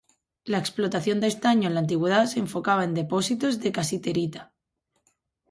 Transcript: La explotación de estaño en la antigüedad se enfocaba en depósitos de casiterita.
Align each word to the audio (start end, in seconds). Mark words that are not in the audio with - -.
La 0.45 0.57
explotación 0.63 1.19
de 1.19 1.27
estaño 1.31 1.67
en 1.67 1.75
la 1.75 1.81
antigüedad 1.81 2.25
se 2.25 2.39
enfocaba 2.39 2.83
en 2.85 2.95
depósitos 2.95 3.59
de 3.59 3.71
casiterita. 3.71 4.51